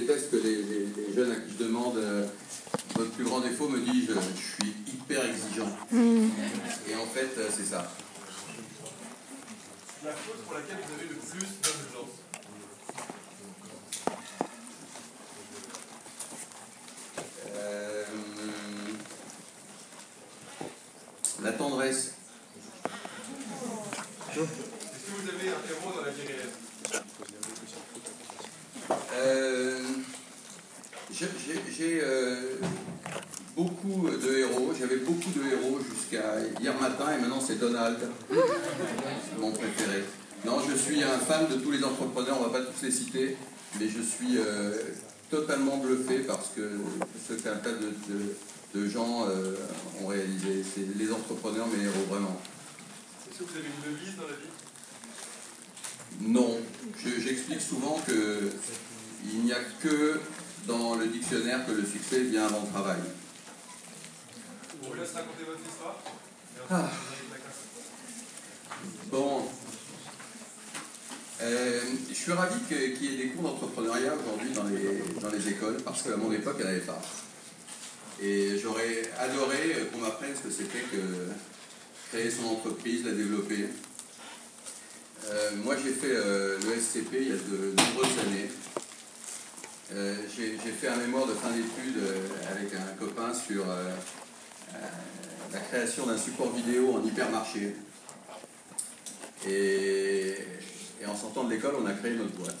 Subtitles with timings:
[0.00, 2.26] déteste que les, les- les jeunes qui je demande euh,
[2.94, 5.70] votre plus grand défaut me disent euh, je suis hyper exigeant.
[5.92, 7.90] Et en fait, euh, c'est ça.
[10.04, 12.14] La chose pour laquelle vous avez le plus d'indulgence.
[17.56, 18.04] Euh,
[21.42, 22.12] la tendresse.
[24.32, 27.02] Est-ce que vous avez un héros dans la vie réelle
[29.18, 29.80] Euh,
[31.10, 32.58] j'ai- J'ai j'ai, euh,
[33.56, 34.72] beaucoup de héros.
[34.78, 37.98] J'avais beaucoup de héros jusqu'à hier matin et maintenant c'est Donald,
[39.38, 40.04] mon préféré.
[40.44, 43.36] Non, je suis un fan de tous les entrepreneurs, on va pas tous les citer,
[43.80, 44.72] mais je suis euh,
[45.30, 46.70] totalement bluffé parce que
[47.28, 48.36] ce qu'un tas de, de-
[48.74, 49.54] de gens euh,
[50.02, 50.62] ont réalisé.
[50.62, 52.38] C'est les entrepreneurs, mes héros, vraiment.
[53.30, 54.50] Est-ce que vous avez une devise dans la vie
[56.32, 56.58] Non,
[57.04, 58.50] Je- j'explique souvent que
[59.24, 60.20] il n'y a que
[60.66, 62.98] dans le dictionnaire que le succès vient avant le travail.
[64.82, 65.98] Je vous laisse raconter votre histoire.
[66.70, 66.90] Ah.
[69.10, 69.48] Bon,
[71.42, 75.46] Euh, je suis ravi qu'il y ait des cours d'entrepreneuriat aujourd'hui dans les, dans les
[75.50, 77.02] écoles parce qu'à mon époque, il n'y en avait pas.
[78.22, 80.96] Et j'aurais adoré qu'on m'apprenne ce que c'était que
[82.10, 83.66] créer son entreprise, la développer.
[85.28, 88.48] Euh, moi, j'ai fait euh, le SCP il y a de nombreuses années.
[89.92, 93.64] Euh, j'ai fait un mémoire de fin d'études euh, avec un copain sur
[95.52, 97.74] la création d'un support vidéo en hypermarché.
[99.48, 100.34] Et,
[101.06, 102.56] en sortant de l'école, on a créé notre boîte.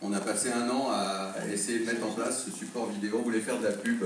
[0.00, 3.18] On a passé un an à essayer de mettre en place ce support vidéo.
[3.18, 4.04] On voulait faire de la pub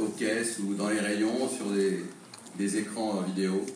[0.00, 2.04] aux caisses ou dans les rayons sur des,
[2.56, 3.66] des écrans vidéo.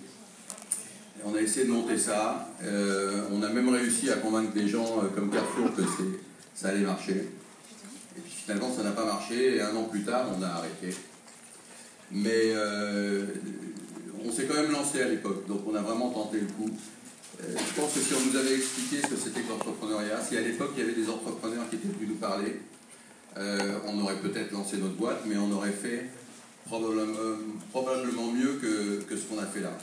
[1.25, 2.49] On a essayé de monter ça.
[2.63, 5.83] Euh, on a même réussi à convaincre des gens euh, comme Carrefour que
[6.55, 7.29] ça allait marcher.
[8.17, 9.57] Et puis finalement, ça n'a pas marché.
[9.57, 10.97] Et un an plus tard, on a arrêté.
[12.13, 13.27] Mais euh,
[14.25, 16.71] on s'est quand même lancé à l'époque, donc on a vraiment tenté le coup.
[17.41, 20.41] Je pense que si on nous avait expliqué ce que c'était que l'entrepreneuriat, si à
[20.41, 22.61] l'époque il y avait des entrepreneurs qui étaient venus nous parler,
[23.37, 26.07] on aurait peut-être lancé notre boîte, mais on aurait fait
[26.67, 29.79] probablement, mieux que ce qu'on a fait là.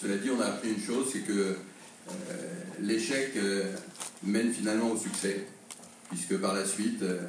[0.00, 1.54] Cela dit, on a appris une chose, c'est que euh,
[2.80, 3.72] l'échec euh,
[4.22, 5.46] mène finalement au succès,
[6.08, 7.20] puisque par la suite, euh,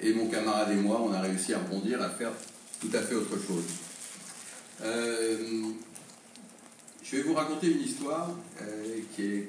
[0.00, 2.32] et mon camarade et moi, on a réussi à rebondir, à faire
[2.80, 3.64] tout à fait autre chose.
[7.02, 8.30] Je vais vous raconter une histoire
[9.14, 9.48] qui est,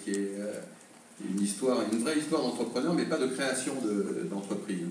[1.27, 4.85] une histoire, une vraie histoire d'entrepreneur, mais pas de création de- d'entreprise.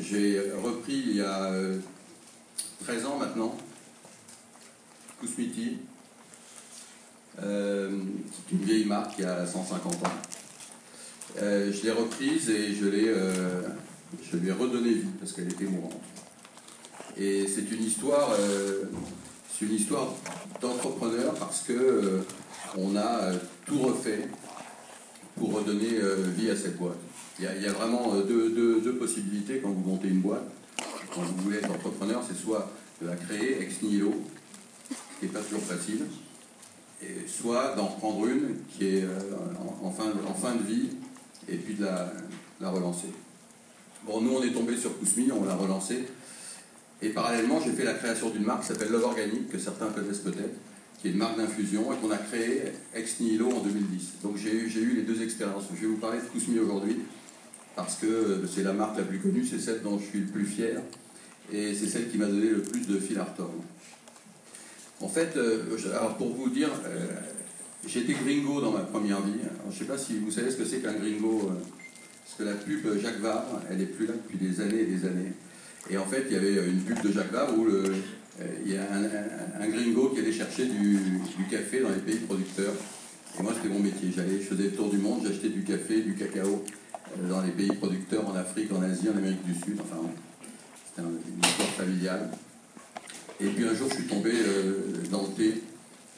[0.00, 1.78] J'ai repris il y a euh,
[2.84, 3.56] 13 ans maintenant,
[7.42, 7.90] Euh,
[8.48, 10.10] qui est une vieille marque qui a 150 ans.
[11.40, 13.62] Euh, je l'ai reprise et je, l'ai, euh,
[14.22, 16.00] je lui ai redonné vie parce qu'elle était mourante.
[17.16, 18.30] Et c'est une histoire,
[19.52, 20.14] c'est une histoire
[20.60, 22.20] d'entrepreneur parce que
[22.76, 23.32] on a
[23.66, 24.28] tout refait
[25.36, 25.98] pour redonner
[26.36, 26.96] vie à cette boîte.
[27.38, 30.44] Il y a, vraiment deux, deux- possibilités quand vous montez une boîte.
[31.14, 32.70] Quand vous voulez être entrepreneur, c'est soit
[33.02, 34.14] de la créer ex nihilo,
[35.22, 36.00] qui n'est pas toujours facile,
[37.28, 40.88] soit d'en reprendre une qui est euh, en, fin, de vie
[41.48, 43.06] et puis de la, relancer.
[44.04, 46.06] Bon, nous on est tombé sur Kousmi, on l'a relancé.
[47.02, 50.18] Et parallèlement, j'ai fait la création d'une marque qui s'appelle Love Organic, que certains connaissent
[50.18, 50.56] peut-être,
[51.00, 54.14] qui est une marque d'infusion et qu'on a créée ex nihilo en 2010.
[54.24, 55.64] Donc j'ai eu, j'ai eu les deux expériences.
[55.72, 56.98] Je vais vous parler de Kousmi aujourd'hui,
[57.76, 60.26] parce que euh, c'est la marque la plus connue, c'est celle dont je suis le
[60.26, 60.80] plus fier,
[61.52, 63.62] et c'est celle qui m'a donné le plus de fil à retordre.
[65.02, 65.64] En fait, euh,
[66.16, 67.06] pour vous dire, euh,
[67.86, 69.32] j'étais gringo dans ma première vie.
[69.68, 71.54] Je ne sais pas si vous savez ce que c'est qu'un gringo, euh,
[72.24, 75.04] parce que la pub Jacques Vabre, elle est plus là depuis des années et des
[75.04, 75.32] années.
[75.90, 77.66] Et en fait, il y avait une pub de Jacques Vabre où
[78.64, 78.82] il y a
[79.60, 80.94] un, gringo qui allait chercher du,
[81.36, 82.72] du café dans les pays producteurs.
[83.38, 84.10] Et moi, c'était mon métier.
[84.14, 86.64] J'allais, je faisais le tour du monde, j'achetais du café, du cacao
[87.28, 89.78] dans les pays producteurs, en Afrique, en Asie, en Amérique du Sud.
[89.80, 90.00] Enfin,
[90.86, 92.30] c'était un- une histoire familiale.
[93.42, 95.62] Et puis un jour, je suis tombé euh, dans le thé,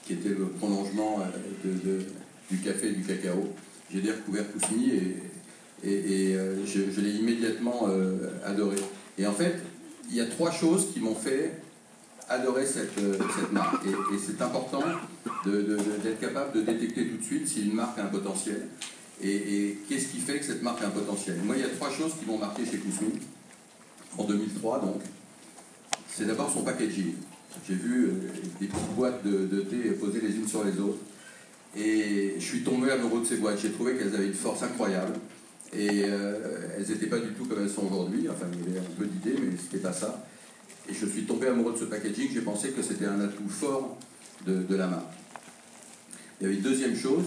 [0.05, 1.21] qui était le prolongement
[1.65, 2.01] euh,
[2.51, 3.49] du café et du cacao.
[3.91, 4.93] J'ai découvert Kousmi
[5.83, 7.89] et, euh, je, l'ai immédiatement
[8.45, 8.77] adoré.
[9.17, 9.57] Et en fait,
[10.11, 11.53] il y a trois choses qui m'ont fait
[12.29, 13.01] adorer cette,
[13.53, 13.87] marque.
[13.87, 14.83] Et, et c'est important
[15.47, 18.67] d'être capable de détecter tout de suite si une marque a un potentiel.
[19.23, 21.39] Et qu'est-ce qui fait que cette marque a un potentiel?
[21.45, 23.13] Moi, il y a trois choses qui m'ont marqué chez Kousmi,
[24.19, 25.01] en 2003 donc.
[26.17, 27.15] C'est d'abord son packaging.
[27.67, 28.11] J'ai vu euh,
[28.61, 30.99] des petites boîtes de, thé posées les unes sur les autres.
[31.77, 33.59] Et je suis tombé amoureux de ces boîtes.
[33.61, 35.15] J'ai trouvé qu'elles avaient une force incroyable.
[35.77, 38.29] Et elles n'étaient pas du tout comme elles sont aujourd'hui.
[38.31, 40.25] Enfin, il y avait un peu d'idées, mais c'était pas ça.
[40.89, 42.29] Et je suis tombé amoureux de ce packaging.
[42.33, 43.99] J'ai pensé que c'était un atout fort
[44.47, 45.15] de, de la marque.
[46.39, 47.25] Il y avait une deuxième chose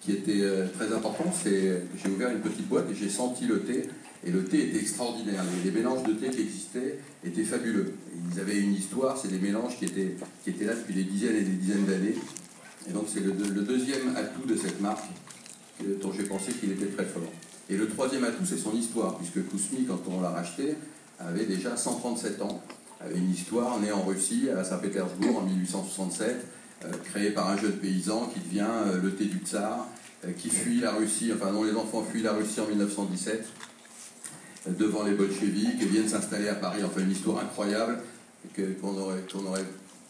[0.00, 0.42] qui était
[0.76, 3.82] très importante, c'est que j'ai ouvert une petite boîte et j'ai senti le thé
[4.24, 5.42] et le thé était extraordinaire.
[5.64, 7.94] Les, mélanges de thé qui existaient étaient fabuleux.
[8.32, 10.14] Ils avaient une histoire, c'est des mélanges qui étaient,
[10.44, 12.14] qui étaient là depuis des dizaines et des dizaines d'années.
[12.88, 15.08] Et donc c'est le, deuxième atout de cette marque
[16.02, 17.30] dont j'ai pensé qu'il était très fort.
[17.70, 20.74] Et le troisième atout, c'est son histoire, puisque Kousmi, quand on l'a racheté,
[21.18, 22.62] avait déjà 137 ans.
[23.00, 26.46] Avait une histoire née en Russie, à Saint-Pétersbourg, en 1867,
[26.84, 29.86] euh, créée par un jeune paysan qui devient euh, le thé du tsar,
[30.26, 33.46] euh, qui fuit la Russie, enfin dont les enfants fuient la Russie en 1917
[34.66, 36.82] devant les bolcheviks et viennent s'installer à Paris.
[36.84, 37.98] Enfin, une histoire incroyable
[38.56, 39.64] qu'on aurait, aurait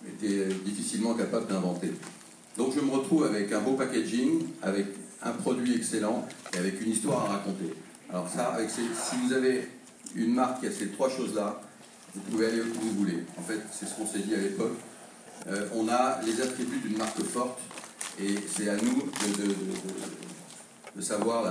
[0.06, 1.93] été difficilement capable d'inventer.
[2.56, 4.87] Donc je me retrouve avec un beau packaging, avec
[5.23, 7.75] un produit excellent et avec une histoire à raconter.
[8.11, 8.81] Alors ça, avec si
[9.25, 9.69] vous avez
[10.14, 11.61] une marque qui a ces trois choses-là,
[12.14, 13.25] vous pouvez aller où vous voulez.
[13.38, 14.76] En fait, c'est ce qu'on s'est dit à l'époque.
[15.47, 17.61] Euh, on a les attributs d'une marque forte
[18.20, 19.55] et c'est à nous de,
[20.97, 21.44] de, savoir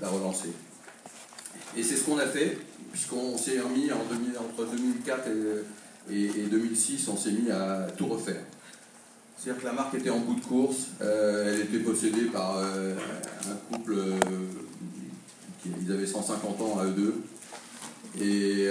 [0.00, 0.52] la relancer.
[1.76, 2.58] Et c'est ce qu'on a fait,
[2.90, 5.28] puisqu'on s'est remis en entre 2004
[6.10, 8.42] et, 2006, on s'est mis à tout refaire.
[9.36, 12.94] C'est-à-dire que la marque était en bout de course, euh, elle était possédée par euh,
[13.48, 14.18] un couple, euh,
[15.62, 17.14] qui, ils avaient 150 ans à eux deux,
[18.20, 18.66] et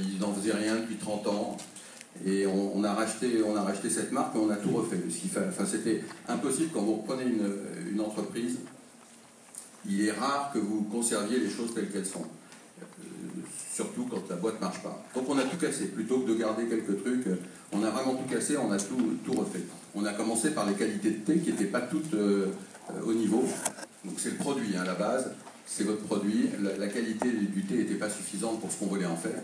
[0.00, 1.56] ils n'en faisaient rien depuis 30 ans.
[2.26, 5.00] Et on, a racheté, on a racheté cette marque et on a tout refait.
[5.34, 7.24] Enfin, c'était impossible quand vous reprenez
[7.90, 8.58] une entreprise,
[9.88, 12.26] il est rare que vous conserviez les choses telles qu'elles sont
[13.72, 15.02] surtout quand la boîte ne marche pas.
[15.14, 17.24] Donc on a tout cassé, plutôt que de garder quelques trucs,
[17.72, 19.62] on a vraiment tout cassé, on a tout, tout refait.
[19.94, 22.48] On a commencé par les qualités de thé qui n'étaient pas toutes euh,
[23.04, 23.44] au niveau.
[24.04, 25.32] Donc c'est le produit, hein, la base,
[25.66, 26.50] c'est votre produit.
[26.78, 29.40] La, qualité du thé n'était pas suffisante pour ce qu'on voulait en faire.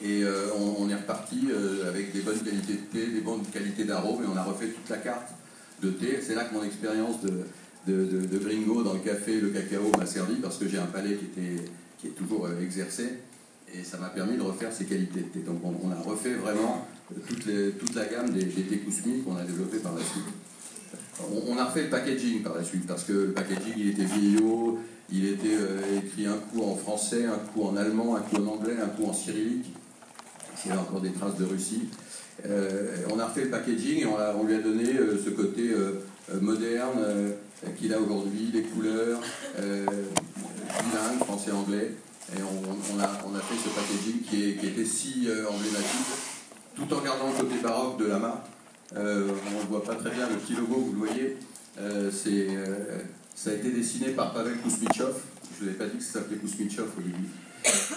[0.00, 3.84] Et euh, on, est reparti euh, avec des bonnes qualités de thé, des bonnes qualités
[3.84, 5.30] d'arôme, et on a refait toute la carte
[5.80, 6.18] de thé.
[6.20, 7.46] C'est là que mon expérience de,
[7.86, 11.16] de, de, gringo dans le café, le cacao m'a servi, parce que j'ai un palais
[11.16, 11.64] qui était
[12.02, 13.04] qui est toujours euh, exercé.
[13.72, 15.24] Et ça m'a permis de refaire ces qualités.
[15.46, 18.82] Donc on, a refait vraiment euh, toute, la gamme des, thés
[19.24, 20.24] qu'on a développé par la suite.
[21.48, 24.78] On, a refait le packaging par la suite, parce que le packaging il était vieillot,
[25.10, 28.46] il était euh, écrit un coup en français, un coup en allemand, un coup en
[28.46, 29.72] anglais, un coup en cyrillique.
[30.64, 31.88] Il y a encore des traces de Russie.
[32.44, 34.84] on a refait le packaging et on, lui a donné
[35.24, 35.72] ce côté
[36.40, 37.00] moderne
[37.76, 39.20] qu'il a aujourd'hui, les couleurs,
[40.80, 41.92] bilingue, français-anglais.
[42.36, 46.06] Et on, a, on, a, fait ce packaging qui, était si euh, emblématique,
[46.76, 48.46] tout en gardant le côté baroque de la marque.
[48.96, 51.36] Euh, on ne voit pas très bien le petit logo, vous le voyez.
[51.78, 52.10] Euh,
[53.34, 55.14] ça a été dessiné par Pavel Kousmichov.
[55.42, 57.28] Je ne vous avais pas dit que ça s'appelait Kousmichov au début.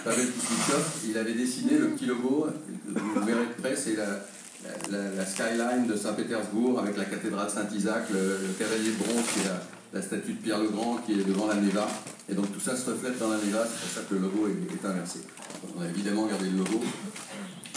[0.04, 2.48] Pavel Kousmichov, il avait dessiné le petit logo,
[2.88, 8.90] vous verrez de près, c'est la, skyline de Saint-Pétersbourg avec la cathédrale Saint-Isaac, le, cavalier
[8.90, 9.60] de bronze qui est la,
[9.92, 11.86] la statue de Pierre le Grand qui est devant la Neva.
[12.28, 14.48] Et donc tout ça se reflète dans la Neva, c'est pour ça que le logo
[14.48, 15.20] est, inversé.
[15.76, 16.82] on a évidemment gardé le logo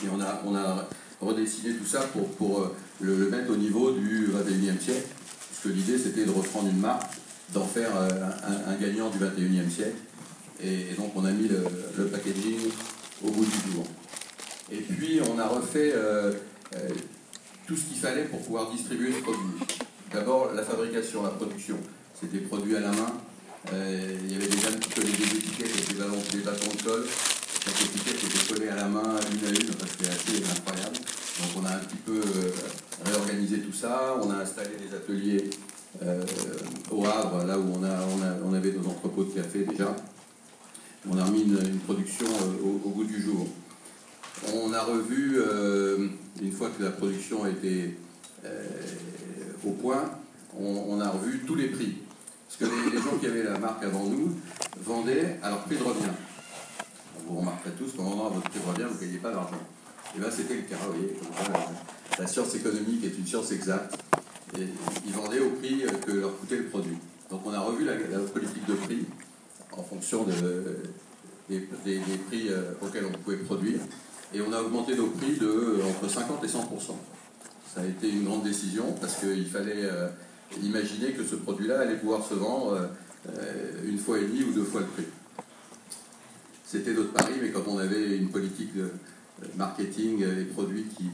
[0.03, 0.87] et on a, on a
[1.21, 5.07] redessiné tout ça pour, pour euh, le, mettre au niveau du 21e siècle,
[5.49, 7.11] puisque l'idée c'était de reprendre une marque,
[7.53, 8.09] d'en faire euh,
[8.67, 9.97] un, gagnant du 21e siècle.
[10.63, 12.57] Et, donc on a mis le, packaging
[13.23, 13.85] au bout du jour.
[14.71, 16.33] Et puis on a refait euh,
[17.67, 19.65] tout ce qu'il fallait pour pouvoir distribuer ce produit.
[20.13, 21.77] D'abord la fabrication, la production.
[22.21, 23.13] C'était produit à la main.
[23.71, 26.83] Euh, il y avait déjà un petit peu des étiquettes avec des, des bâtons de
[26.83, 27.05] colle.
[27.63, 30.97] Chaque étiquette était collée à la main, une à une, c'était assez incroyable.
[30.97, 32.51] Donc on a un petit peu euh,
[33.05, 34.17] réorganisé tout ça.
[34.21, 35.49] On a installé des ateliers
[36.03, 36.21] euh,
[36.91, 39.95] au Havre, là où on, avait nos entrepôts de café déjà.
[41.09, 42.25] On a remis une, production
[42.61, 43.47] au, bout du jour.
[44.53, 45.39] On a revu,
[46.41, 47.95] une fois que la production était
[49.65, 50.11] au point,
[50.59, 51.95] on a revu tous les prix.
[52.49, 54.35] Parce que les, gens qui avaient la marque avant nous
[54.83, 56.09] vendaient à leur prix de revient.
[57.27, 59.61] Vous remarquerez tous qu'en vendant à votre prix de revient, vous ne gagnez pas d'argent.
[60.15, 61.13] Et bien c'était le cas, vous voyez.
[62.17, 63.99] la science économique est une science exacte.
[64.57, 66.97] Ils vendaient au prix que leur coûtait le produit.
[67.29, 69.05] Donc on a revu la, politique de prix
[69.77, 73.79] en fonction des, prix euh, auxquels on pouvait produire.
[74.33, 76.51] Et on a augmenté nos prix de euh, entre 50 et 100%
[77.75, 79.87] Ça a été une grande décision parce qu'il fallait
[80.51, 82.89] euh, imaginer que ce produit-là allait pouvoir se vendre
[83.27, 85.05] euh, une fois et demie ou deux fois le prix.
[86.65, 88.91] C'était notre pari, mais quand on avait une politique de
[89.55, 91.09] marketing et produits qui,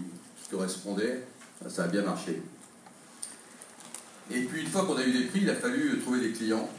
[0.51, 1.23] correspondaient,
[1.67, 2.39] ça a bien marché.
[4.31, 6.69] Et puis une fois qu'on a eu des prix, il a fallu trouver des clients.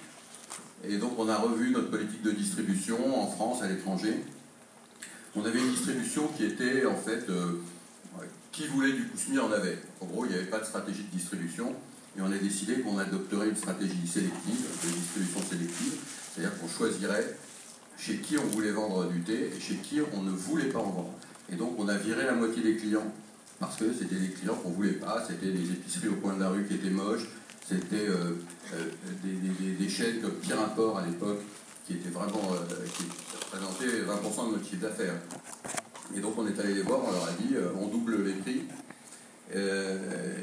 [0.84, 4.20] Et donc on a revu notre politique de distribution en France, à l'étranger.
[5.34, 7.60] On avait une distribution qui était en fait, euh,
[8.52, 9.78] qui voulait du Kousmi en avait.
[10.00, 11.74] En gros, il n'y avait pas de stratégie de distribution.
[12.16, 15.94] Et on a décidé qu'on adopterait une stratégie sélective, de distribution sélective,
[16.32, 17.36] c'est-à-dire qu'on choisirait
[17.98, 20.90] chez qui on voulait vendre du thé et chez qui on ne voulait pas en
[20.90, 21.14] vendre.
[21.52, 23.12] Et donc on a viré la moitié des clients
[23.58, 26.40] parce que c'était des clients qu'on ne voulait pas, c'était des épiceries au coin de
[26.40, 27.28] la rue qui étaient moches,
[27.66, 28.34] c'était euh,
[28.74, 31.40] euh, des, chaînes comme Pierre Import à l'époque
[31.86, 33.04] qui étaient vraiment euh, qui
[33.44, 35.14] représentaient 20% de notre chiffre d'affaires.
[36.14, 38.62] Et donc on est allé les voir, on leur a dit on double les prix.
[39.54, 39.58] Et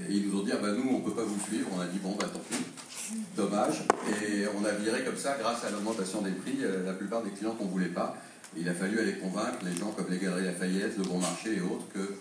[0.10, 1.68] ils nous ont dit ah ben nous on ne peut pas vous suivre.
[1.76, 2.64] On a dit bon bah tant pis,
[3.36, 3.84] dommage.
[4.24, 7.56] Et on a viré comme ça grâce à l'augmentation des prix la plupart des clients
[7.56, 8.16] qu'on ne voulait pas.
[8.58, 11.62] il a fallu aller convaincre les gens comme les Galeries Lafayette, le Bon Marché et
[11.62, 12.16] autres que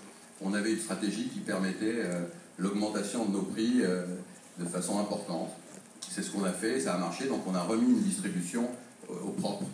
[0.44, 2.22] on avait une stratégie qui permettait euh,
[2.58, 4.04] l'augmentation de nos prix euh,
[4.58, 5.50] de façon importante.
[6.08, 8.68] C'est ce qu'on a fait, ça a marché, donc on a remis une distribution
[9.10, 9.64] euh, au propre.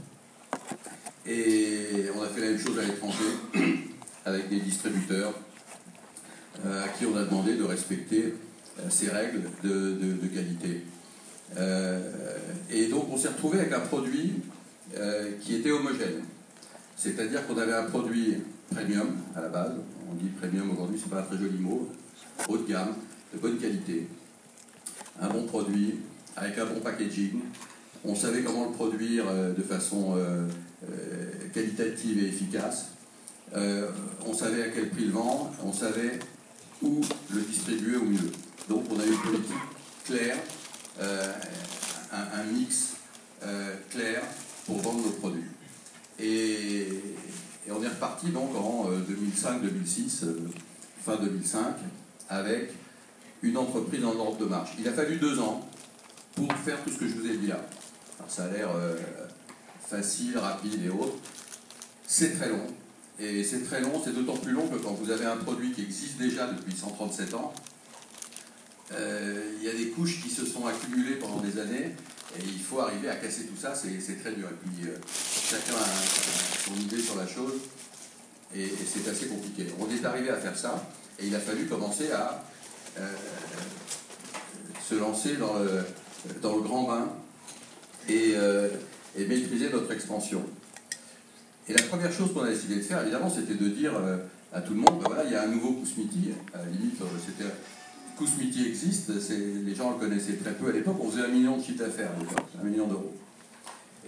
[1.26, 3.24] Et on a fait la même chose à l'étranger
[4.24, 5.34] avec des distributeurs
[6.64, 8.34] à qui on a demandé de respecter
[8.88, 10.82] ces règles de, qualité.
[12.70, 14.34] et donc on s'est retrouvé avec un produit
[15.40, 16.22] qui était homogène.
[16.96, 18.38] C'est-à-dire qu'on avait un produit
[18.74, 19.72] premium à la base,
[20.10, 21.88] on dit premium aujourd'hui, c'est pas un très joli mot,
[22.48, 22.94] haut de gamme,
[23.32, 24.08] de bonne qualité,
[25.20, 25.94] un bon produit,
[26.36, 27.40] avec un bon packaging.
[28.04, 30.46] On savait comment le produire euh, de façon euh,
[30.84, 32.90] euh, qualitative et efficace.
[34.26, 36.18] on savait à quel prix le vendre, on savait
[36.82, 38.30] où le distribuer au mieux.
[38.68, 39.54] Donc on a une politique
[40.04, 40.36] claire,
[41.00, 42.94] un, mix
[43.90, 44.22] clair
[44.66, 45.44] pour vendre nos produits.
[46.18, 46.88] Et,
[47.70, 50.48] on est reparti donc en 2005-2006, euh, euh,
[51.04, 51.74] fin 2005,
[52.30, 52.72] avec
[53.42, 54.70] une entreprise en ordre de marche.
[54.78, 55.68] Il a fallu deux ans
[56.34, 57.60] pour faire tout ce que je vous ai dit là.
[58.18, 58.96] Alors ça a l'air euh,
[59.86, 61.16] facile, rapide et autres.
[62.06, 62.66] C'est très long.
[63.20, 65.82] Et c'est très long, c'est d'autant plus long que quand vous avez un produit qui
[65.82, 67.52] existe déjà depuis 137 ans,
[68.92, 71.94] il y a des couches qui se sont accumulées pendant des années
[72.36, 74.48] et il faut arriver à casser tout ça, c'est très dur.
[74.48, 74.88] Et puis
[75.50, 77.54] chacun a son idée sur la chose
[78.54, 79.66] et, c'est assez compliqué.
[79.78, 82.44] On est arrivé à faire ça et il a fallu commencer à
[82.98, 83.06] euh,
[84.88, 87.08] se lancer dans le, grand bain
[88.10, 88.68] euh,
[89.16, 90.42] et, maîtriser notre expansion.
[91.68, 94.16] Et la première chose qu'on a décidé de faire, évidemment, c'était de dire euh,
[94.52, 96.96] à tout le monde, ben voilà, il y a un nouveau Kousmiti, à la limite,
[97.26, 97.50] c'était...
[98.16, 101.62] Kousmiti existe, les gens le connaissaient très peu à l'époque, on faisait un million de
[101.62, 102.10] chiffre d'affaires,
[102.60, 103.14] un million d'euros.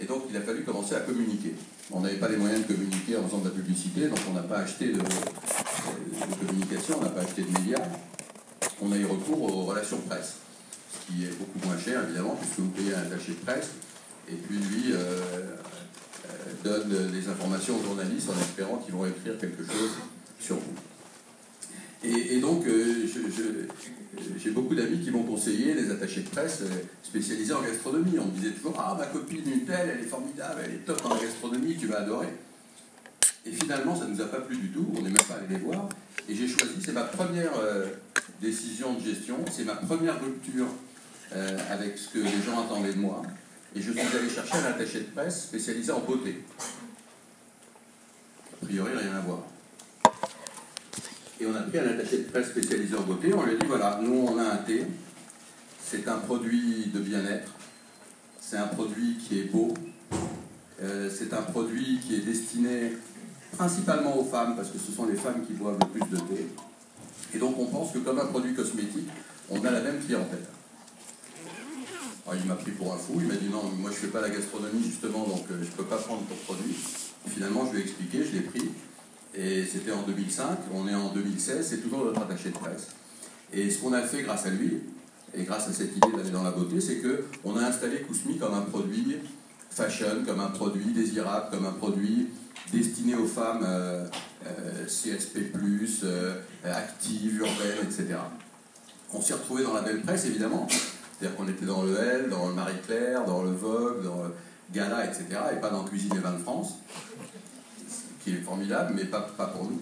[0.01, 1.53] Et donc il a fallu commencer à communiquer.
[1.91, 4.43] On n'avait pas les moyens de communiquer en faisant de la publicité, donc on n'a
[4.43, 4.99] pas acheté de,
[6.45, 7.81] communication, on n'a pas acheté de médias.
[8.81, 10.37] On a eu recours aux relations presse,
[10.91, 13.69] ce qui est beaucoup moins cher évidemment, puisque vous payez un attaché de presse,
[14.27, 15.55] et puis lui euh, euh,
[16.63, 19.91] donne des informations aux journalistes en espérant qu'ils vont écrire quelque chose
[20.39, 20.75] sur vous.
[22.03, 23.07] Et, donc, euh,
[24.37, 26.69] j'ai beaucoup d'amis qui m'ont conseillé, des attachés de presse euh,
[27.03, 28.17] spécialisés en gastronomie.
[28.17, 30.99] On me disait toujours Ah, ma copine, une telle, elle est formidable, elle est top
[31.05, 32.29] en gastronomie, tu vas adorer.
[33.45, 35.47] Et finalement, ça ne nous a pas plu du tout, on n'est même pas allé
[35.51, 35.89] les voir.
[36.27, 37.85] Et j'ai choisi, c'est ma première euh,
[38.41, 40.67] décision de gestion, c'est ma première rupture
[41.69, 43.21] avec ce que les gens attendaient de moi.
[43.75, 46.43] Et je suis allé chercher un attaché de presse spécialisé en beauté.
[48.61, 49.39] A priori, rien à voir.
[51.39, 53.33] Et on a pris un attaché de presse spécialisé en beauté.
[53.33, 54.85] On lui a dit voilà, nous on a un thé.
[55.83, 57.51] C'est un produit de bien-être.
[58.39, 59.73] C'est un produit qui est beau.
[60.81, 62.97] Euh, c'est un produit qui est destiné
[63.57, 66.47] principalement aux femmes, parce que ce sont les femmes qui boivent le plus de thé.
[67.33, 69.09] Et donc on pense que comme un produit cosmétique,
[69.49, 70.45] on a la même clientèle.
[72.33, 74.21] Il m'a pris pour un fou, il m'a dit non, moi je ne fais pas
[74.21, 76.75] la gastronomie justement, donc euh, je peux pas prendre ton produit.
[77.27, 78.69] finalement, je lui ai expliqué, je l'ai pris.
[79.33, 82.89] Et c'était en 2005, on est en 2016, c'est toujours notre attaché de presse.
[83.53, 84.81] Et ce qu'on a fait grâce à lui,
[85.33, 88.53] et grâce à cette idée d'aller dans la beauté, c'est qu'on a installé Kousmi comme
[88.53, 89.17] un produit
[89.69, 92.27] fashion, comme un produit désirable, comme un produit
[92.71, 94.05] destiné aux femmes euh,
[94.45, 95.53] euh, CSP,
[96.03, 98.17] euh, actives, urbaines, etc.
[99.13, 100.67] On s'est retrouvé dans la belle presse, évidemment.
[101.21, 104.33] C'est-à-dire qu'on était dans le L, dans le Marie-Claire, dans le Vogue, dans le
[104.73, 105.25] Gala, etc.
[105.53, 106.79] Et pas dans Cuisine et Vins de France
[108.23, 109.81] qui est formidable, mais pas, pas pour nous.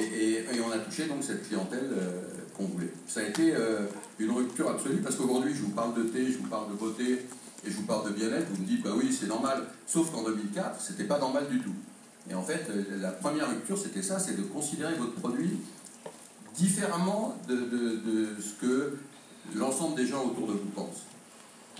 [0.00, 2.22] Et, on a touché donc cette clientèle euh,
[2.56, 2.92] qu'on voulait.
[3.06, 3.86] Ça a été euh,
[4.18, 7.26] une rupture absolue parce qu'aujourd'hui, je vous parle de thé, je vous parle de beauté
[7.64, 8.48] et je vous parle de bien-être.
[8.52, 9.62] Vous me dites, bah oui, c'est normal.
[9.86, 11.74] Sauf qu'en 2004, c'était pas normal du tout.
[12.28, 15.60] Et en fait, euh, la première rupture, c'était ça c'est de considérer votre produit
[16.56, 18.98] différemment de, de ce que
[19.54, 21.02] l'ensemble des gens autour de vous pensent.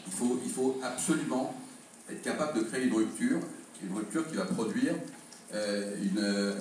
[0.06, 1.54] Il faut, absolument
[2.10, 3.38] être capable de créer une rupture,
[3.82, 4.94] une rupture qui va produire
[5.52, 6.54] une,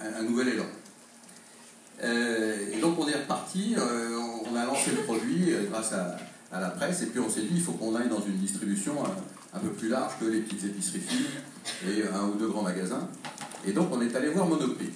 [0.00, 0.66] un, nouvel élan.
[2.02, 6.16] et donc on est reparti, on a lancé le produit grâce à,
[6.52, 8.94] la presse, et puis on s'est dit il faut qu'on aille dans une distribution
[9.52, 13.08] un, peu plus large que les petites épiceries fines et un ou deux grands magasins.
[13.66, 14.90] Et donc on est allé voir Monoprix.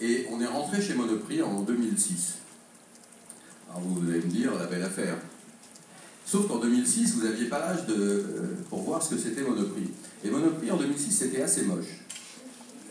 [0.00, 2.38] Et on est rentré chez Monoprix en 2006.
[3.74, 5.16] Alors vous allez me dire, la belle affaire.
[6.24, 8.24] Sauf qu'en 2006, vous n'aviez pas l'âge de,
[8.70, 9.90] pour voir ce que c'était Monoprix.
[10.24, 12.04] Et Monoprix en 2006, c'était assez moche.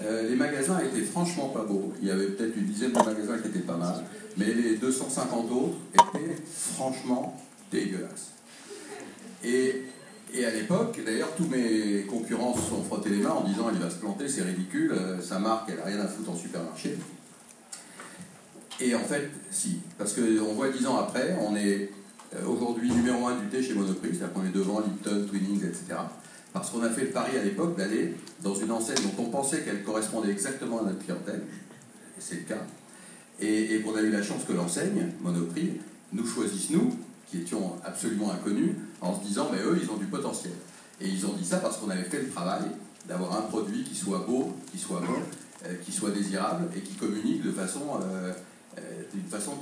[0.02, 1.94] Euh, les magasins étaient franchement pas beaux.
[2.02, 4.04] Il y avait peut-être une dizaine de magasins qui étaient pas mal,
[4.36, 8.34] mais les 250 autres étaient franchement dégueulasses.
[9.44, 9.84] Et,
[10.34, 13.80] et à l'époque, d'ailleurs, tous mes concurrents se sont frottés les mains en disant il
[13.80, 16.98] va se planter, c'est ridicule, euh, sa marque, elle n'a rien à foutre en supermarché.
[18.84, 21.90] Et en fait, si, parce qu'on voit dix ans après, on est
[22.36, 26.00] euh, aujourd'hui numéro un du thé chez Monoprix, c'est-à-dire qu'on est devant Lipton, Twinings, etc.
[26.52, 29.62] Parce qu'on a fait le pari à l'époque d'aller dans une enseigne dont on pensait
[29.62, 31.44] qu'elle correspondait exactement à notre clientèle,
[32.18, 32.62] et c'est le cas,
[33.40, 35.80] et, qu'on a eu la chance que l'enseigne, Monoprix,
[36.12, 36.94] nous choisisse nous,
[37.32, 40.54] qui étions absolument inconnus, en se disant, mais eux, ils ont du potentiel.
[41.00, 42.64] Et ils ont dit ça parce qu'on avait fait le travail
[43.08, 45.16] d'avoir un produit qui soit beau, qui soit bon,
[45.66, 48.34] euh, qui soit désirable et qui communique de façon euh,
[49.14, 49.54] d'une façon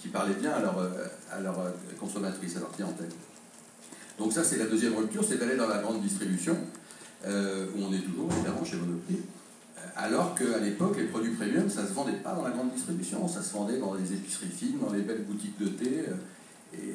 [0.00, 3.08] qui, parlait bien à leur, euh, à euh, consommatrice, à leur clientèle.
[4.18, 6.56] Donc ça, c'est la deuxième rupture, c'est d'aller dans la grande distribution,
[7.24, 9.20] où on est toujours évidemment chez Monoprix,
[9.96, 13.26] alors qu'à l'époque, les produits premium, ça ne se vendait pas dans la grande distribution,
[13.28, 16.04] ça se vendait dans les épiceries fines, dans les belles boutiques de thé,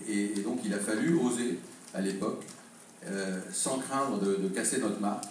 [0.08, 1.60] et, donc il a fallu oser,
[1.94, 2.44] à l'époque,
[3.52, 5.26] sans craindre de, casser notre marque,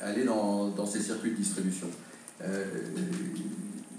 [0.00, 1.88] aller dans ces circuits de distribution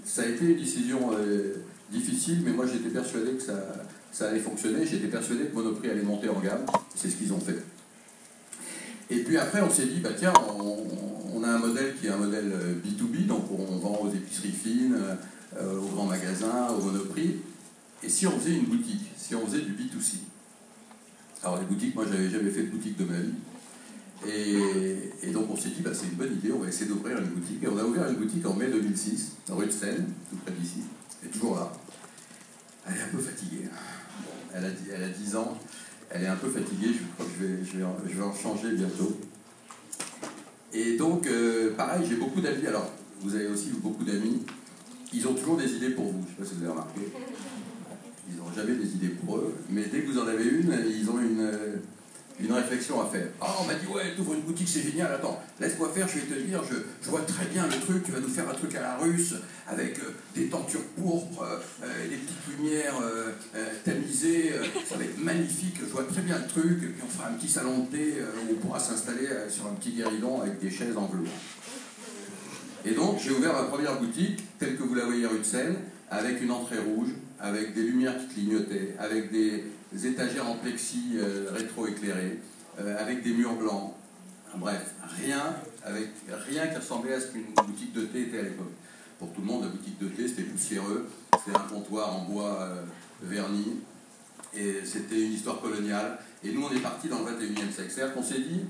[0.04, 1.54] ça a été une décision euh,
[1.90, 3.54] difficile, mais moi j'étais persuadé que ça,
[4.12, 4.86] ça allait fonctionner.
[4.86, 6.66] J'étais persuadé que Monoprix allait monter en gamme.
[6.94, 7.62] C'est ce qu'ils ont fait.
[9.10, 12.16] Et puis après, on s'est dit, bah tiens, on, a un modèle qui est un
[12.16, 12.52] modèle
[12.84, 14.96] B2B, euh, donc on vend aux épiceries fines,
[15.56, 17.36] euh, aux grands magasins, au Monoprix.
[18.02, 20.16] Et si on faisait une boutique, si on faisait du B2C
[21.42, 23.34] Alors les boutiques, moi j'avais jamais fait de boutique de ma vie.
[24.26, 27.26] Et, donc on s'est dit, bah, c'est une bonne idée, on va essayer d'ouvrir une
[27.26, 27.62] boutique.
[27.62, 30.82] Et on a ouvert une boutique en mai 2006, rue de Seine, tout près d'ici.
[31.22, 31.72] Elle est toujours là.
[32.86, 33.68] Elle est un peu fatiguée.
[34.54, 35.58] elle, a, elle a 10 ans,
[36.10, 38.22] elle est un peu fatiguée, je crois que je vais, je vais, en, je vais
[38.22, 39.18] en changer bientôt.
[40.72, 42.66] Et donc, euh, pareil, j'ai beaucoup d'amis.
[42.66, 44.42] Alors, vous avez aussi beaucoup d'amis.
[45.12, 47.00] Ils ont toujours des idées pour vous, je ne sais pas si vous avez remarqué.
[48.28, 51.08] Ils n'ont jamais des idées pour eux, mais dès que vous en avez une, ils
[51.10, 51.50] ont une,
[52.40, 53.28] une réflexion à faire.
[53.40, 55.12] Ah, on m'a dit, ouais, ouvres une boutique, c'est génial.
[55.12, 58.12] Attends, laisse-moi faire, je vais te dire, je, je, vois très bien le truc, tu
[58.12, 59.34] vas nous faire un truc à la russe,
[59.68, 62.94] avec euh, des tentures pourpres, euh, euh, des petites lumières
[63.84, 64.52] tamisées,
[64.88, 67.34] ça va être magnifique, je vois très bien le truc, et puis on fera un
[67.34, 68.14] petit salon de thé
[68.48, 71.28] où on pourra s'installer sur un petit guéridon avec des chaises en velours.
[72.84, 75.76] Et donc, j'ai ouvert ma première boutique, telle que vous la voyez rue de Seine,
[76.10, 79.64] avec une entrée rouge, avec des lumières qui clignotaient, avec des,
[80.02, 82.40] étagères en plexi euh, rétro-éclairées,
[82.80, 83.94] euh, avec des murs blancs.
[84.56, 85.54] Bref, rien,
[85.84, 86.10] avec,
[86.46, 88.72] rien qui ressemblait à ce qu'une boutique de thé était à l'époque.
[89.18, 91.08] Pour tout le monde, la boutique de thé, c'était poussiéreux,
[91.44, 92.82] c'était un comptoir en bois euh,
[93.22, 93.80] verni,
[94.54, 96.18] et c'était une histoire coloniale.
[96.42, 97.90] Et nous, on est parti dans le 21e siècle.
[97.90, 98.62] C'est-à-dire qu'on s'est dit,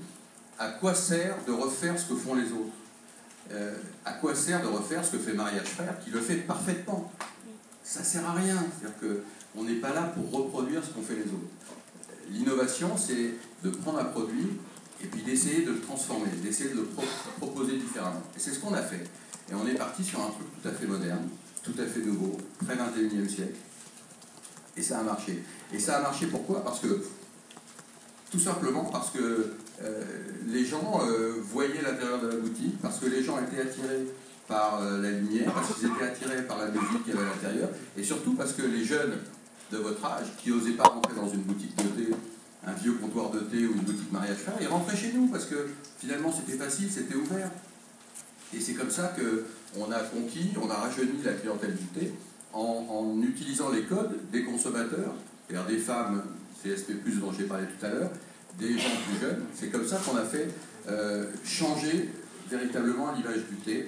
[0.57, 2.73] à quoi sert de refaire ce que font les autres?
[4.03, 7.11] À quoi sert de refaire ce que fait Mariage Frère, qui le fait parfaitement?
[7.83, 8.57] Ça sert à rien.
[8.79, 8.97] C'est-à-dire
[9.55, 11.49] qu'on n'est pas là pour reproduire ce qu'ont fait les autres.
[12.31, 14.49] L'innovation, c'est de prendre un produit
[15.03, 16.87] et puis d'essayer de le transformer, d'essayer de le
[17.37, 18.21] proposer différemment.
[18.35, 19.03] Et c'est ce qu'on a fait.
[19.49, 21.27] Et on est parti sur un truc tout à fait moderne,
[21.63, 23.55] tout à fait nouveau, très 21e siècle.
[24.75, 25.43] Et ça a marché.
[25.71, 26.63] Et ça a marché pourquoi?
[26.63, 27.03] Parce que,
[28.31, 30.03] tout simplement parce que euh,
[30.47, 34.05] les gens euh, voyaient l'intérieur de la boutique, parce que les gens étaient attirés
[34.47, 37.29] par euh, la lumière, parce qu'ils étaient attirés par la musique qu'il y avait à
[37.29, 39.13] l'intérieur, et surtout parce que les jeunes
[39.75, 42.09] de votre âge, qui n'osaient pas rentrer dans une boutique de thé,
[42.65, 45.45] un vieux comptoir de thé ou une boutique mariage frère, ils rentraient chez nous, parce
[45.45, 45.67] que
[45.99, 47.51] finalement c'était facile, c'était ouvert.
[48.53, 52.13] Et c'est comme ça qu'on a conquis, on a rajeuni la clientèle du thé
[52.53, 55.13] en, utilisant les codes des consommateurs,
[55.47, 56.23] c'est-à-dire des femmes
[56.63, 58.11] CSP+, dont j'ai parlé tout à l'heure,
[58.57, 59.43] des gens plus jeunes.
[59.53, 60.47] C'est comme ça qu'on a fait
[60.87, 62.09] euh, changer
[62.49, 63.87] véritablement l'image du thé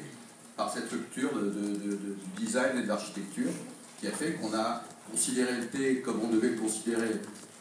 [0.58, 3.52] par cette rupture de, du design et de l'architecture
[3.99, 7.10] qui a fait qu'on a considéré le thé comme on devait le considérer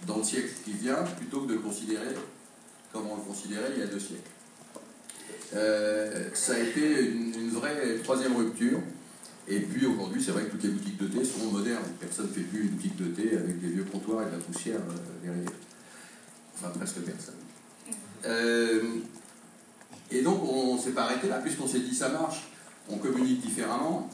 [0.07, 2.14] dans le siècle qui vient, plutôt que de le considérer
[2.92, 4.31] comme on le considérait il y a deux siècles.
[5.55, 8.81] Euh, ça a été une, vraie troisième rupture.
[9.49, 11.85] Et puis aujourd'hui, c'est vrai que toutes les boutiques de thé sont modernes.
[12.01, 14.38] Personne ne fait plus une boutique de thé avec des vieux comptoirs et de la
[14.38, 15.51] poussière euh, derrière.
[16.55, 17.35] Enfin, presque personne.
[18.25, 18.83] Euh,
[20.11, 22.49] et donc on ne s'est pas arrêté là, puisqu'on s'est dit ça marche,
[22.88, 24.11] on communique différemment,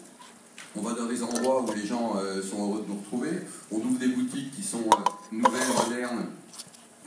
[0.77, 3.31] on va dans des endroits où les gens euh, sont heureux de nous retrouver,
[3.71, 6.27] on ouvre des boutiques qui sont euh, nouvelles, modernes,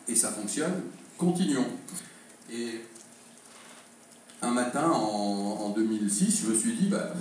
[0.07, 0.83] et ça fonctionne,
[1.17, 1.67] continuons.
[2.51, 2.81] Et
[4.41, 7.13] un matin, en, 2006, je me suis dit, bah,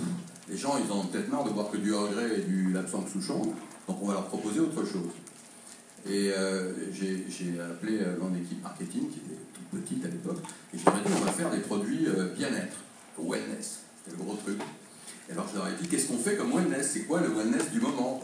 [0.47, 3.41] les gens, ils ont peut-être marre de boire que du regret et du lapsang souchon,
[3.87, 5.09] donc on va leur proposer autre chose.
[6.07, 10.37] Et euh, j'ai appelé mon équipe marketing, qui était toute petite à l'époque,
[10.73, 12.05] et je leur ai dit, on va faire des produits
[12.37, 12.77] bien-être,
[13.17, 14.59] wellness, c'était le gros truc.
[15.29, 16.91] Et alors je leur ai dit, qu'est-ce qu'on fait comme wellness?
[16.93, 18.23] C'est quoi le wellness du moment?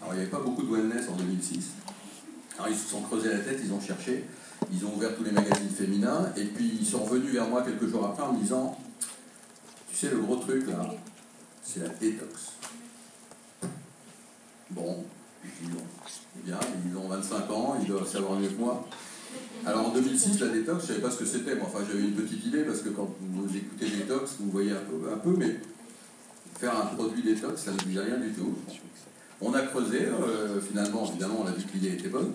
[0.00, 1.66] Alors il n'y avait pas beaucoup de wellness en 2006.
[2.56, 4.24] Alors ils se sont creusés la tête, ils ont cherché,
[4.72, 7.86] ils ont ouvert tous les magazines féminins, et puis ils sont revenus vers moi quelques
[7.88, 8.78] jours après en me disant,
[9.90, 10.94] tu sais le gros truc là,
[11.62, 12.52] c'est la détox.
[14.70, 15.04] Bon,
[15.44, 18.86] dis bon, c'est bien, ils ont 25 ans, ils doivent savoir mieux que moi.
[19.66, 21.52] Alors en 2006, la détox, je ne savais pas ce que c'était.
[21.60, 25.30] enfin, j'avais une petite idée parce que quand vous écoutez détox, vous voyez un peu,
[25.36, 25.56] mais
[26.58, 28.56] faire un produit détox, ça ne dit rien du tout.
[29.40, 32.32] On a creusé, euh, finalement, évidemment, on a vu que l'idée était bonne.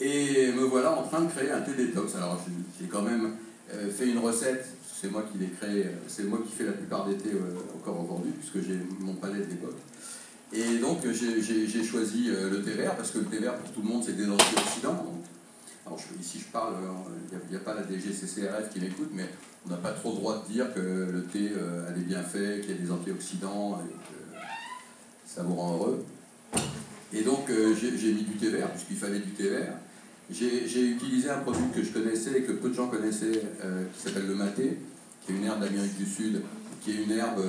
[0.00, 2.14] Et me voilà en train de créer un thé détox.
[2.16, 2.42] Alors
[2.80, 3.32] j'ai quand même
[3.72, 4.66] euh, fait une recette,
[5.00, 8.02] c'est moi qui l'ai créé, c'est moi qui fais la plupart des thés euh, encore
[8.04, 9.78] aujourd'hui, puisque j'ai mon palais de l'époque.
[10.52, 13.88] Et donc j'ai choisi le thé vert, parce que le thé vert pour tout le
[13.88, 15.20] monde c'est des antioxydants.
[16.20, 16.74] Ici je parle,
[17.32, 19.28] il n'y a, pas la DGCCRF qui m'écoute, mais
[19.66, 22.60] on n'a pas trop le droit de dire que le thé euh, a des bienfaits,
[22.60, 24.38] qu'il y a des antioxydants et que
[25.26, 26.04] ça vous rend heureux.
[27.12, 29.74] Et donc euh, j'ai mis du thé vert, puisqu'il fallait du thé vert.
[30.30, 34.00] J'ai utilisé un produit que je connaissais et que peu de gens connaissaient, euh, qui
[34.00, 34.78] s'appelle le maté,
[35.26, 36.42] qui est une herbe d'Amérique du Sud,
[36.82, 37.42] qui est une herbe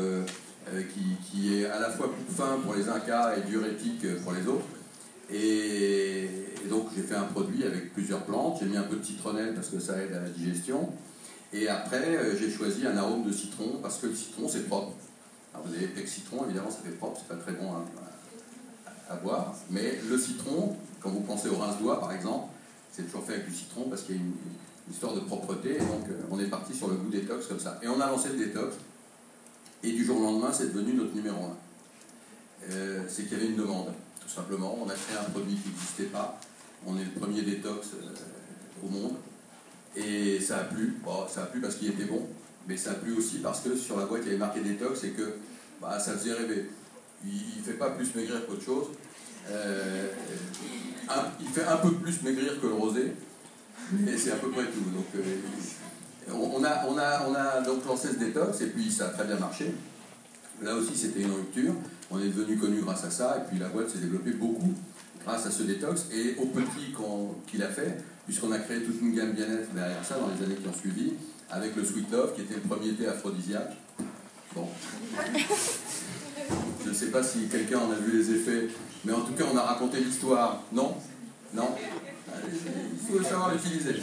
[0.93, 4.47] qui, qui, est à la fois coup fin pour les Incas et diurétique pour les
[4.47, 4.65] autres.
[5.33, 6.27] Et,
[6.69, 9.69] donc j'ai fait un produit avec plusieurs plantes, j'ai mis un peu de citronnelle parce
[9.69, 10.89] que ça aide à la digestion.
[11.53, 14.93] Et après, euh, j'ai choisi un arôme de citron parce que le citron c'est propre.
[15.53, 17.73] Alors vous avez avec citron, évidemment ça fait propre, c'est pas très bon
[19.09, 19.53] à, boire.
[19.69, 22.45] Mais le citron, quand vous pensez au rince-doigt par exemple,
[22.91, 24.33] c'est toujours fait avec du citron parce qu'il y a une,
[24.89, 25.75] histoire de propreté.
[25.75, 27.79] Et donc euh, on est parti sur le goût détox comme ça.
[27.81, 28.75] Et on a lancé le détox.
[29.83, 31.57] Et du jour au lendemain, c'est devenu notre numéro un.
[32.71, 33.91] Euh, c'est qu'il y avait une demande
[34.35, 34.77] simplement.
[34.81, 36.39] On a créé un produit qui n'existait pas.
[36.85, 39.15] On est le premier détox euh, au monde.
[39.95, 40.97] Et ça a plu.
[41.29, 42.27] ça a plu parce qu'il était bon,
[42.67, 45.03] mais ça a plu aussi parce que sur la boîte, il y avait marqué détox
[45.03, 45.33] et que
[45.81, 46.69] bah, ça faisait rêver.
[47.25, 48.87] Il ne fait pas plus maigrir qu'autre chose.
[49.49, 50.07] Euh,
[51.39, 53.13] il fait un peu plus maigrir que le rosé,
[53.91, 54.89] mais c'est à peu près tout.
[54.93, 55.37] Donc, euh,
[56.31, 59.25] on, a, on, a, on a donc lancé ce détox et puis ça a très
[59.25, 59.73] bien marché.
[60.61, 61.73] Là aussi, c'était une rupture.
[62.09, 64.73] On est devenu connu grâce à ça, et puis la boîte s'est développée beaucoup
[65.25, 66.93] grâce à ce détox et au petit
[67.47, 70.55] qu'il a fait, puisqu'on a créé toute une gamme bien-être derrière ça dans les années
[70.55, 71.13] qui ont suivi,
[71.49, 73.75] avec le Sweet Love, qui était le premier thé aphrodisiaque.
[74.55, 74.67] Bon.
[76.83, 78.67] Je ne sais pas si quelqu'un en a vu les effets,
[79.05, 80.63] mais en tout cas, on a raconté l'histoire.
[80.73, 80.95] Non?
[81.53, 81.69] Non?
[82.43, 83.95] Il faut savoir l'utiliser.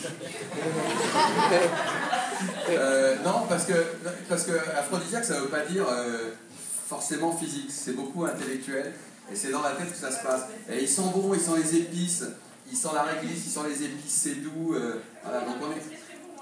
[2.71, 3.73] Euh, non, parce que,
[4.29, 6.31] parce que aphrodisiaque, ça ne veut pas dire euh,
[6.87, 8.93] forcément physique, c'est beaucoup intellectuel,
[9.33, 10.43] et c'est dans la tête que ça se passe.
[10.71, 12.25] Et ils sont bons, ils sont les épices,
[12.71, 14.75] ils sont la réglisse, ils sont les épices, c'est doux.
[14.75, 15.83] Euh, voilà, donc on est,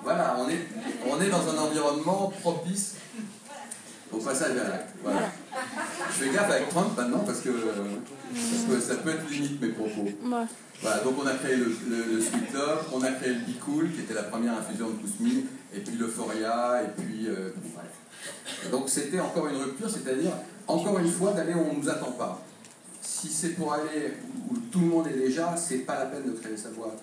[0.03, 0.66] voilà, on est,
[1.09, 2.96] on est dans un environnement propice
[4.12, 4.90] au passage à l'acte.
[5.03, 5.31] Voilà.
[6.18, 7.50] Je fais gaffe avec Trump maintenant parce que,
[8.81, 10.09] ça peut être limite mes propos.
[10.83, 14.00] Voilà, donc on a créé le, Sweet Love, on a créé le Be Cool, qui
[14.00, 17.29] était la première infusion de Kousmine, et puis l'Euphoria, et puis.
[17.29, 17.50] Euh,
[18.70, 20.33] donc c'était encore une rupture, c'est-à-dire,
[20.66, 22.42] encore une fois, d'aller où on ne nous attend pas.
[23.00, 24.14] Si c'est pour aller
[24.50, 26.98] où tout le monde est déjà, c'est pas la peine de créer sa boîte.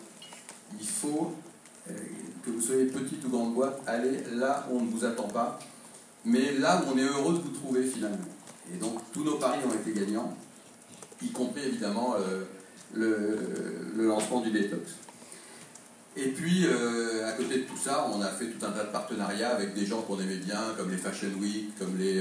[0.79, 1.33] Il faut,
[1.89, 1.93] euh,
[2.43, 5.59] que vous soyez petite ou grande boîte, aller là où on ne vous attend pas,
[6.25, 8.17] mais là où on est heureux de vous trouver finalement.
[8.71, 10.37] Et donc tous nos paris ont été gagnants,
[11.21, 12.43] y compris évidemment euh,
[13.95, 14.93] le lancement du détox.
[16.15, 18.91] Et puis, euh, à côté de tout ça, on a fait tout un tas de
[18.91, 22.19] partenariats avec des gens qu'on aimait bien, comme les Fashion Week, comme les,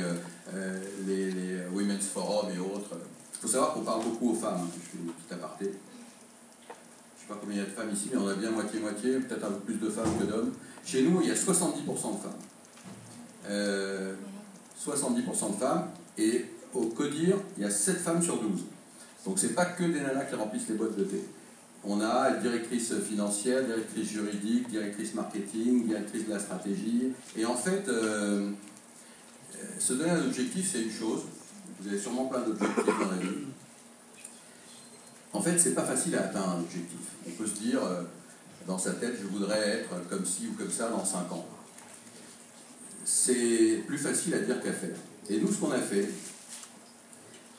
[0.54, 1.30] euh, les,
[1.74, 2.96] Women's Forum et autres.
[3.34, 4.68] Il faut savoir qu'on parle beaucoup aux femmes, hein.
[4.74, 5.64] je fais une petite aparté.
[5.66, 8.50] Je ne sais pas combien il y a de femmes ici, mais on a bien
[8.50, 10.52] moitié-moitié, peut-être un peu plus de femmes que d'hommes.
[10.86, 12.32] Chez nous, il y a 70% de femmes.
[14.82, 18.62] 70% de femmes, et au CODIR, il y a 7 femmes sur 12.
[19.24, 21.22] Donc c'est pas que des nanas qui remplissent les boîtes de thé.
[21.84, 27.12] On a directrice financière, directrice juridique, directrice marketing, directrice de la stratégie.
[27.36, 28.50] Et en fait, euh,
[29.54, 31.22] euh, se donner un objectif, c'est une chose.
[31.80, 33.46] Vous avez sûrement plein d'objectifs dans la vie.
[35.32, 37.00] En fait, c'est pas facile à atteindre un objectif.
[37.26, 38.02] On peut se dire, euh,
[38.66, 41.46] dans sa tête, je voudrais être comme ci ou comme ça dans 5 ans.
[43.04, 44.96] C'est plus facile à dire qu'à faire.
[45.28, 46.08] Et nous, ce qu'on a fait,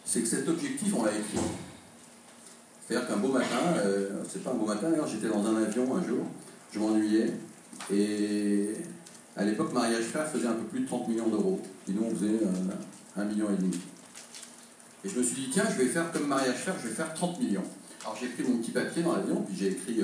[0.06, 1.40] c'est que cet objectif, on l'a écrit.
[2.88, 5.96] C'est-à-dire qu'un beau matin, euh, c'est pas un beau matin, d'ailleurs, j'étais dans un avion
[5.96, 6.26] un jour,
[6.74, 7.32] je m'ennuyais,
[7.92, 8.74] et
[9.38, 12.12] à l'époque, Mariage Frère faisait un peu plus de 30 millions d'euros, et nous, on
[12.14, 13.80] faisait euh, un million et demi.
[15.06, 17.14] Et je me suis dit, tiens, je vais faire comme Mariage Frère, je vais faire
[17.14, 17.64] 30 millions.
[18.02, 20.02] Alors j'ai pris mon petit papier dans l'avion, puis j'ai écrit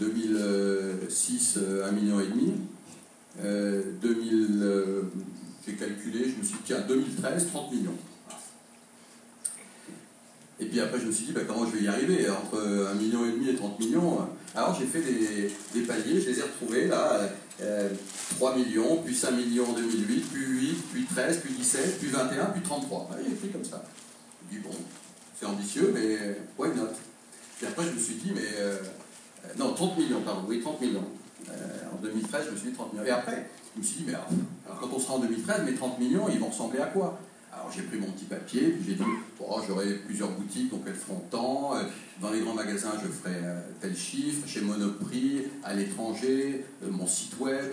[0.00, 2.54] 2006, euh, 1 million et demi.
[4.02, 4.64] 2000,
[5.76, 7.96] calculé, je me suis dit, tiens, 2013, 30 millions.
[10.60, 12.98] Et puis après, je me suis dit, bah, comment je vais y arriver Entre 1,5
[12.98, 14.28] million et demi et 30 millions?
[14.54, 17.28] Alors j'ai fait des, paliers, je les ai retrouvés là.
[18.36, 22.08] 3 euh, millions, puis 5 millions en 2008, puis 8, puis 13, puis 17, puis
[22.08, 23.10] 21, puis 33.
[23.24, 23.84] j'ai écrit comme ça.
[24.50, 24.74] Je me dis, bon,
[25.38, 26.88] c'est ambitieux, mais why not?
[27.58, 28.48] Puis après, je me suis dit, mais.
[28.58, 28.76] Euh,
[29.56, 31.04] non, 30 millions, pardon, oui, 30 millions.
[31.48, 31.52] Euh,
[31.92, 33.06] en 2013, je me suis dit 30 millions.
[33.06, 34.28] Et après, je me suis dit, mais alors,
[34.80, 37.18] quand on sera en 2013, mes 30 millions, ils vont ressembler à quoi?
[37.52, 39.02] Alors j'ai pris mon petit papier, puis j'ai dit,
[39.66, 41.76] j'aurai plusieurs boutiques, donc elles feront tant.
[41.76, 41.82] Euh,
[42.20, 44.46] dans les grands magasins, je ferai euh, tel chiffre.
[44.46, 47.64] Chez Monoprix, à l'étranger, euh, mon site web.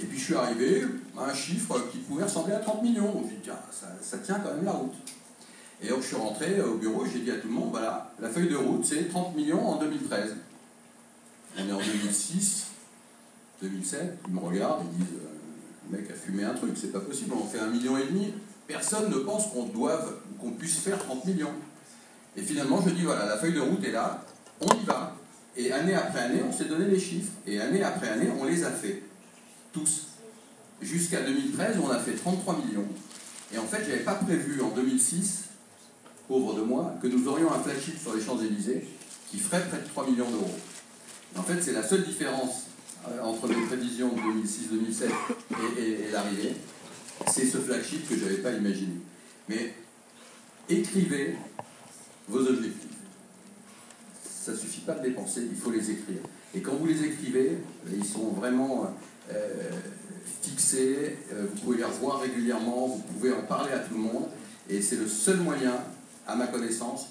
[0.00, 0.84] Et puis je suis arrivé
[1.18, 3.12] à un chiffre qui pouvait ressembler à 30 millions.
[3.12, 3.58] Donc j'ai dit, tiens,
[4.00, 4.94] ça, tient quand même la route.
[5.82, 8.28] Et donc je suis rentré au bureau j'ai dit à tout le monde, voilà, la
[8.28, 10.36] feuille de route, c'est 30 millions en 2013.
[11.58, 12.68] On est en 2006,
[13.62, 15.14] 2007, ils me regardent et disent,
[15.90, 18.32] le mec a fumé un truc, c'est pas possible, on fait un million et demi
[18.72, 21.52] personne ne pense qu'on doive, qu'on puisse faire 30 millions.
[22.36, 24.24] Et finalement, je dis, voilà, la feuille de route est là,
[24.60, 25.16] on y va.
[25.56, 27.32] Et année après année, on s'est donné les chiffres.
[27.46, 29.02] Et année après année, on les a fait.
[29.72, 30.08] Tous.
[30.80, 32.86] Jusqu'à 2013, on a fait 33 millions.
[33.54, 35.44] Et en fait, je n'avais pas prévu en 2006,
[36.26, 38.86] pauvre de moi, que nous aurions un flagship sur les Champs-Élysées
[39.30, 40.54] qui ferait près de 3 millions d'euros.
[41.36, 42.71] En fait, c'est la seule différence euh,
[43.22, 45.10] entre les prévisions de 2006-2007
[45.78, 46.54] et l'arrivée
[47.30, 48.94] c'est ce flagship que je n'avais pas imaginé.
[49.48, 49.74] Mais
[50.68, 51.36] écrivez
[52.28, 52.88] vos objectifs.
[54.24, 56.18] Ça ne suffit pas de les penser, il faut les écrire.
[56.54, 57.58] Et quand vous les écrivez,
[57.92, 58.94] ils sont vraiment
[59.32, 59.70] euh,
[60.42, 64.28] fixés, euh, vous pouvez les revoir régulièrement, vous pouvez en parler à tout le monde,
[64.68, 65.76] et c'est le seul moyen,
[66.26, 67.08] à ma connaissance,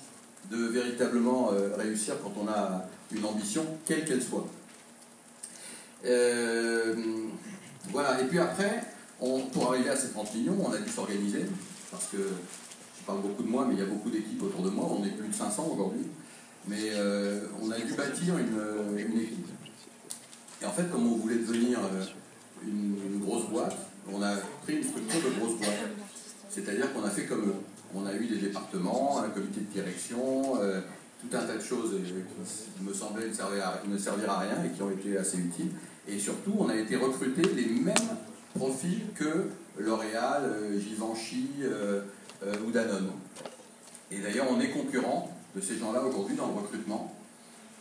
[0.49, 4.47] de véritablement euh, réussir quand on a une ambition, quelle qu'elle soit.
[7.91, 8.83] Voilà, et puis après,
[9.19, 11.45] pour arriver à ces 30 millions, on a dû s'organiser,
[11.91, 14.69] parce que je parle beaucoup de moi, mais il y a beaucoup d'équipes autour de
[14.69, 16.05] moi, on est plus de 500 aujourd'hui,
[16.67, 19.47] mais euh, on a dû bâtir une, équipe.
[20.61, 22.03] Et en fait, comme on voulait devenir euh,
[22.63, 23.75] une, grosse boîte,
[24.11, 25.89] on a pris une structure de grosse boîte.
[26.49, 27.55] C'est-à-dire qu'on a fait comme eux.
[27.95, 30.81] On a eu des départements, un comité de direction, euh,
[31.21, 34.91] tout un tas de choses qui me semblaient ne servir à rien et qui ont
[34.91, 35.71] été assez utiles.
[36.11, 37.95] Et surtout, on a été recrutés les mêmes
[38.53, 39.47] profil que
[39.77, 42.01] L'Oréal, euh, Givenchy euh,
[42.43, 43.11] euh, ou Danone.
[44.11, 47.15] Et d'ailleurs, on est concurrent de ces gens-là aujourd'hui dans le recrutement.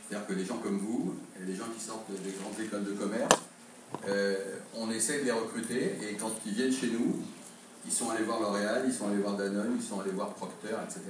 [0.09, 3.37] C'est-à-dire que les gens comme vous, les gens qui sortent des grandes écoles de commerce,
[4.77, 7.17] on essaie de les recruter et quand ils viennent chez nous,
[7.85, 10.75] ils sont allés voir L'Oréal, ils sont allés voir Danone, ils sont allés voir Procter,
[10.85, 11.03] etc.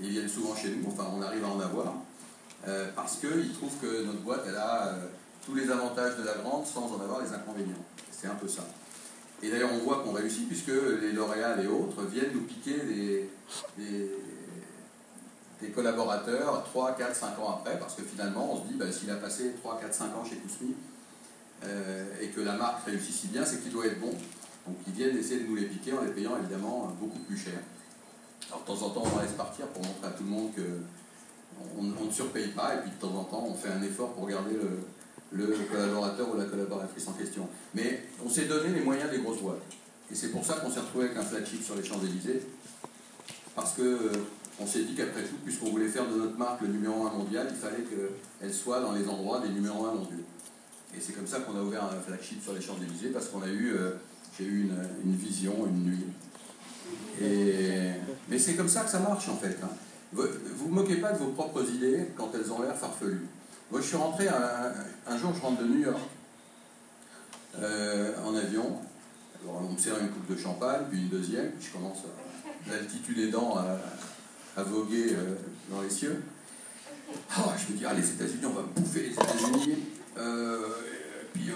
[0.00, 1.94] Et ils viennent souvent chez nous, enfin on arrive à en avoir,
[2.96, 4.96] parce qu'ils trouvent que notre boîte, elle a
[5.44, 7.84] tous les avantages de la grande sans en avoir les inconvénients.
[8.10, 8.64] C'est un peu ça.
[9.42, 13.28] Et d'ailleurs, on voit qu'on réussit puisque les L'Oréal et autres viennent nous piquer des,
[13.76, 19.10] des, collaborateurs 3, 4, 5 ans après, parce que finalement, on se dit, bah, s'il
[19.10, 20.74] a passé 3, 4, 5 ans chez Kousmi
[21.64, 24.12] euh, et que la marque réussit si bien, c'est qu'il doit être bon.
[24.66, 27.58] Donc ils viennent essayer de nous les piquer en les payant évidemment beaucoup plus cher.
[28.48, 31.84] Alors de temps en temps, on laisse partir pour montrer à tout le monde qu'on
[32.00, 34.26] on ne surpaye pas, et puis de temps en temps, on fait un effort pour
[34.26, 34.80] garder le,
[35.34, 37.48] le collaborateur ou la collaboratrice en question.
[37.74, 39.62] Mais on s'est donné les moyens des grosses boîtes.
[40.10, 42.42] Et c'est pour ça qu'on s'est retrouvé avec un flagship sur les Champs-Élysées.
[43.54, 47.06] Parce qu'on euh, s'est dit qu'après tout, puisqu'on voulait faire de notre marque le numéro
[47.06, 50.24] un mondial, il fallait qu'elle soit dans les endroits des numéros un mondiaux.
[50.96, 53.48] Et c'est comme ça qu'on a ouvert un flagship sur les Champs-Élysées, parce qu'on a
[53.48, 53.92] eu, euh,
[54.38, 54.70] j'ai eu
[55.04, 56.06] une, vision, une nuit.
[58.28, 59.56] Mais c'est comme ça que ça marche en fait.
[59.62, 59.70] Hein.
[60.12, 63.26] Vous ne vous moquez pas de vos propres idées quand elles ont l'air farfelues.
[63.74, 65.98] Moi, je suis rentré un, jour, je rentre de New York
[67.58, 68.78] euh, en avion.
[69.42, 71.98] Alors, on me sert une coupe de champagne, puis une deuxième, puis je commence,
[72.70, 75.34] l'altitude aidant, à, à voguer euh,
[75.72, 76.22] dans les cieux.
[77.32, 79.78] Ah, je me dis, ah, les États-Unis, on va bouffer les États-Unis.
[80.18, 80.68] Euh,
[81.32, 81.50] puis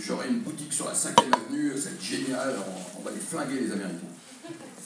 [0.00, 3.70] j'aurai une boutique sur la 5ème avenue, c'est génial, on, on, va les flinguer les
[3.70, 4.08] Américains.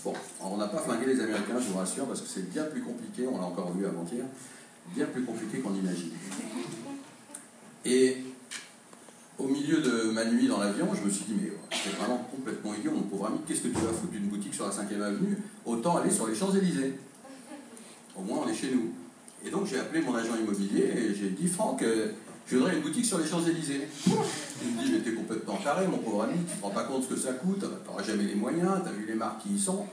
[0.05, 2.83] Bon, on n'a pas flingué les Américains, je vous rassure, parce que c'est bien plus
[2.83, 4.27] compliqué, on l'a encore vu avant-hier
[4.95, 6.11] bien plus compliqué qu'on imagine.
[7.85, 8.19] Et
[9.39, 12.75] au milieu de ma nuit dans l'avion, je me suis dit, mais c'est vraiment complètement
[12.75, 15.39] idiot, mon pauvre ami, qu'est-ce que tu vas foutre d'une boutique sur la 5e avenue?
[15.67, 16.99] Autant aller sur les Champs-Élysées.
[18.17, 18.93] Au moins, on est chez nous.
[19.45, 22.13] Et donc, j'ai appelé mon agent immobilier et j'ai dit, Franck, euh,
[22.47, 23.89] je voudrais une boutique sur les Champs-Élysées.
[24.07, 27.03] Il me dit, mais t'es complètement taré, mon pauvre ami, tu te rends pas compte
[27.03, 29.87] ce que ça coûte, t'auras jamais les moyens, t'as vu les marques qui y sont.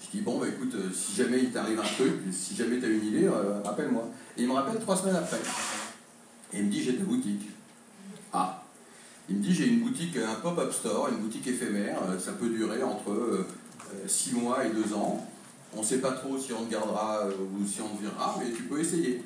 [0.00, 2.88] Je dis, bon, bah écoute, euh, si jamais il t'arrive un truc, si jamais t'as
[2.88, 4.08] une idée, euh, rappelle-moi.
[4.36, 5.38] Et il me rappelle trois semaines après.
[6.52, 7.50] Et il me dit, j'ai des boutiques.
[8.32, 8.64] Ah.
[9.28, 12.48] Il me dit, j'ai une boutique, un pop-up store, une boutique éphémère, euh, ça peut
[12.48, 13.46] durer entre
[14.06, 15.26] 6 mois et 2 ans.
[15.76, 18.50] On ne sait pas trop si on te gardera ou si on te virera, mais
[18.50, 19.22] tu peux essayer.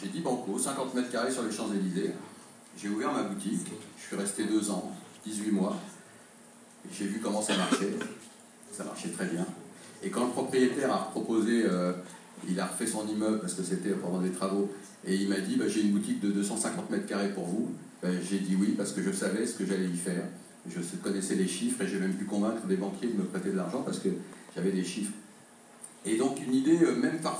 [0.00, 2.12] J'ai dit banco, 50 mètres carrés sur les Champs-Élysées.
[2.76, 3.66] J'ai ouvert ma boutique,
[3.98, 4.92] je suis resté 2 ans,
[5.24, 5.76] 18 mois.
[6.92, 7.96] J'ai vu comment ça marchait.
[8.70, 9.46] Ça marchait très bien.
[10.02, 11.92] Et quand le propriétaire a proposé, euh,
[12.48, 14.70] il a refait son immeuble parce que c'était pendant des travaux,
[15.06, 17.70] et il m'a dit bah, j'ai une boutique de 250 mètres carrés pour vous.
[18.02, 20.24] Ben, j'ai dit oui parce que je savais ce que j'allais y faire.
[20.68, 23.56] Je connaissais les chiffres et j'ai même pu convaincre des banquiers de me prêter de
[23.56, 24.08] l'argent parce que
[24.54, 25.12] j'avais des chiffres.
[26.04, 27.34] Et donc une idée euh, même parfaite.